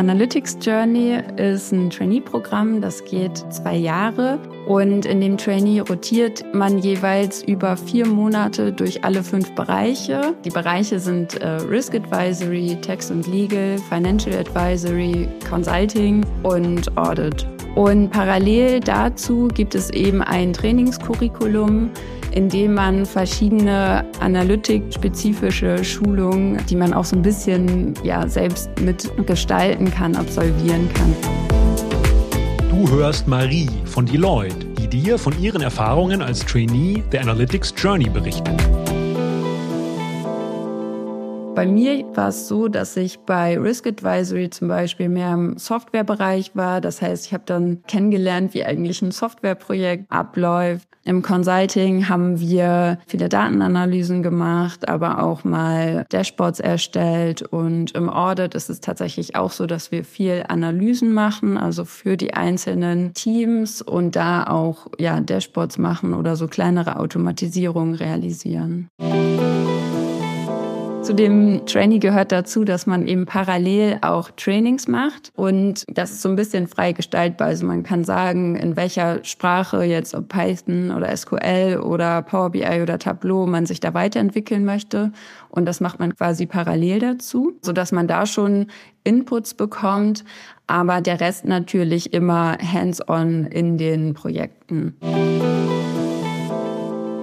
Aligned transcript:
Analytics 0.00 0.56
Journey 0.62 1.18
ist 1.36 1.72
ein 1.72 1.90
Trainee-Programm, 1.90 2.80
das 2.80 3.04
geht 3.04 3.36
zwei 3.50 3.76
Jahre. 3.76 4.38
Und 4.66 5.04
in 5.04 5.20
dem 5.20 5.36
Trainee 5.36 5.80
rotiert 5.80 6.42
man 6.54 6.78
jeweils 6.78 7.42
über 7.42 7.76
vier 7.76 8.06
Monate 8.06 8.72
durch 8.72 9.04
alle 9.04 9.22
fünf 9.22 9.54
Bereiche. 9.54 10.34
Die 10.42 10.48
Bereiche 10.48 10.98
sind 10.98 11.34
äh, 11.42 11.48
Risk 11.68 11.94
Advisory, 11.94 12.78
Tax 12.80 13.10
und 13.10 13.26
Legal, 13.26 13.76
Financial 13.90 14.34
Advisory, 14.38 15.28
Consulting 15.46 16.24
und 16.44 16.96
Audit. 16.96 17.46
Und 17.74 18.10
parallel 18.10 18.80
dazu 18.80 19.48
gibt 19.48 19.74
es 19.74 19.90
eben 19.90 20.22
ein 20.22 20.52
Trainingscurriculum, 20.52 21.90
in 22.32 22.48
dem 22.48 22.74
man 22.74 23.06
verschiedene 23.06 24.04
analytikspezifische 24.20 25.84
Schulungen, 25.84 26.64
die 26.68 26.76
man 26.76 26.92
auch 26.92 27.04
so 27.04 27.16
ein 27.16 27.22
bisschen 27.22 27.94
ja, 28.02 28.26
selbst 28.28 28.70
mitgestalten 28.80 29.90
kann, 29.90 30.14
absolvieren 30.16 30.88
kann. 30.94 31.14
Du 32.70 32.90
hörst 32.90 33.28
Marie 33.28 33.68
von 33.84 34.06
Deloitte, 34.06 34.66
die 34.78 34.88
dir 34.88 35.18
von 35.18 35.38
ihren 35.40 35.62
Erfahrungen 35.62 36.22
als 36.22 36.44
Trainee 36.44 37.02
der 37.12 37.22
Analytics 37.22 37.74
Journey 37.76 38.08
berichtet. 38.08 38.54
Bei 41.54 41.66
mir 41.66 42.04
war 42.14 42.28
es 42.28 42.46
so, 42.46 42.68
dass 42.68 42.96
ich 42.96 43.18
bei 43.20 43.58
Risk 43.58 43.86
Advisory 43.86 44.50
zum 44.50 44.68
Beispiel 44.68 45.08
mehr 45.08 45.34
im 45.34 45.58
Softwarebereich 45.58 46.52
war. 46.54 46.80
Das 46.80 47.02
heißt, 47.02 47.26
ich 47.26 47.34
habe 47.34 47.42
dann 47.44 47.82
kennengelernt, 47.86 48.54
wie 48.54 48.64
eigentlich 48.64 49.02
ein 49.02 49.10
Softwareprojekt 49.10 50.10
abläuft. 50.10 50.88
Im 51.04 51.22
Consulting 51.22 52.08
haben 52.08 52.38
wir 52.40 52.98
viele 53.06 53.28
Datenanalysen 53.28 54.22
gemacht, 54.22 54.88
aber 54.88 55.22
auch 55.22 55.44
mal 55.44 56.04
Dashboards 56.10 56.60
erstellt. 56.60 57.42
Und 57.42 57.92
im 57.92 58.08
Audit 58.08 58.54
ist 58.54 58.70
es 58.70 58.80
tatsächlich 58.80 59.34
auch 59.34 59.50
so, 59.50 59.66
dass 59.66 59.90
wir 59.90 60.04
viel 60.04 60.44
Analysen 60.48 61.12
machen, 61.12 61.58
also 61.58 61.84
für 61.84 62.16
die 62.16 62.34
einzelnen 62.34 63.12
Teams 63.14 63.82
und 63.82 64.14
da 64.14 64.44
auch 64.44 64.86
ja, 64.98 65.20
Dashboards 65.20 65.78
machen 65.78 66.14
oder 66.14 66.36
so 66.36 66.48
kleinere 66.48 67.00
Automatisierungen 67.00 67.94
realisieren. 67.96 68.88
Zu 71.10 71.16
dem 71.16 71.66
Trainee 71.66 71.98
gehört 71.98 72.30
dazu, 72.30 72.62
dass 72.62 72.86
man 72.86 73.08
eben 73.08 73.26
parallel 73.26 73.98
auch 74.00 74.30
Trainings 74.30 74.86
macht 74.86 75.32
und 75.34 75.84
das 75.88 76.12
ist 76.12 76.22
so 76.22 76.28
ein 76.28 76.36
bisschen 76.36 76.68
frei 76.68 76.92
gestaltbar. 76.92 77.48
Also 77.48 77.66
man 77.66 77.82
kann 77.82 78.04
sagen, 78.04 78.54
in 78.54 78.76
welcher 78.76 79.18
Sprache 79.24 79.82
jetzt, 79.82 80.14
ob 80.14 80.28
Python 80.28 80.92
oder 80.92 81.16
SQL 81.16 81.80
oder 81.82 82.22
Power 82.22 82.50
BI 82.50 82.80
oder 82.80 82.96
Tableau 83.00 83.46
man 83.46 83.66
sich 83.66 83.80
da 83.80 83.92
weiterentwickeln 83.92 84.64
möchte 84.64 85.10
und 85.48 85.66
das 85.66 85.80
macht 85.80 85.98
man 85.98 86.14
quasi 86.14 86.46
parallel 86.46 87.00
dazu, 87.00 87.54
so 87.60 87.72
dass 87.72 87.90
man 87.90 88.06
da 88.06 88.24
schon 88.24 88.68
Inputs 89.02 89.54
bekommt, 89.54 90.24
aber 90.68 91.00
der 91.00 91.18
Rest 91.18 91.44
natürlich 91.44 92.12
immer 92.12 92.56
hands-on 92.58 93.46
in 93.46 93.78
den 93.78 94.14
Projekten. 94.14 94.94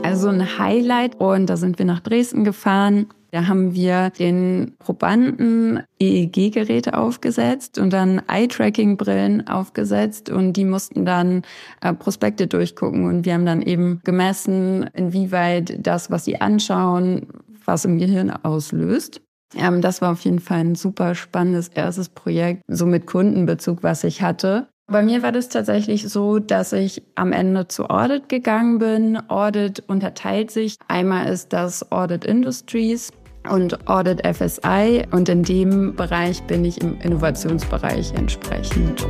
Also 0.03 0.27
ein 0.27 0.59
Highlight 0.59 1.21
und 1.21 1.49
da 1.49 1.55
sind 1.55 1.80
wir 1.80 1.85
nach 1.85 2.02
Dresden 2.02 2.43
gefahren 2.43 3.08
da 3.31 3.47
haben 3.47 3.73
wir 3.73 4.09
den 4.11 4.75
Probanden 4.80 5.83
EEG-Geräte 6.00 6.97
aufgesetzt 6.97 7.78
und 7.78 7.92
dann 7.92 8.22
Eye-Tracking-Brillen 8.28 9.47
aufgesetzt 9.47 10.30
und 10.30 10.53
die 10.53 10.66
mussten 10.66 11.06
dann 11.06 11.42
äh, 11.81 11.94
Prospekte 11.94 12.48
durchgucken 12.48 13.05
und 13.05 13.25
wir 13.25 13.33
haben 13.33 13.45
dann 13.45 13.61
eben 13.61 14.02
gemessen, 14.03 14.89
inwieweit 14.94 15.86
das, 15.86 16.09
was 16.09 16.25
sie 16.25 16.39
anschauen, 16.39 17.28
was 17.66 17.86
im 17.86 17.98
Gehirn 17.98 18.30
auslöst. 18.31 19.22
Ähm, 19.55 19.81
das 19.81 20.02
war 20.02 20.11
auf 20.11 20.22
jeden 20.22 20.39
Fall 20.39 20.59
ein 20.59 20.75
super 20.75 21.16
spannendes 21.16 21.67
erstes 21.70 22.09
Projekt, 22.09 22.64
so 22.67 22.86
mit 22.86 23.05
Kundenbezug, 23.05 23.83
was 23.83 24.03
ich 24.03 24.22
hatte. 24.22 24.67
Bei 24.89 25.02
mir 25.02 25.21
war 25.21 25.33
das 25.33 25.49
tatsächlich 25.49 26.07
so, 26.07 26.39
dass 26.39 26.71
ich 26.71 27.03
am 27.16 27.33
Ende 27.33 27.67
zu 27.67 27.89
Audit 27.89 28.30
gegangen 28.30 28.80
bin. 28.80 29.20
Audit 29.30 29.83
unterteilt 29.87 30.49
sich. 30.49 30.77
Einmal 30.87 31.27
ist 31.27 31.52
das 31.52 31.92
Audit 31.92 32.23
Industries 32.23 33.11
und 33.49 33.89
Audit 33.89 34.25
FSI 34.25 35.05
und 35.11 35.27
in 35.27 35.43
dem 35.43 35.93
Bereich 35.93 36.42
bin 36.43 36.64
ich 36.64 36.80
im 36.81 36.98
Innovationsbereich 37.02 38.14
entsprechend. 38.14 39.05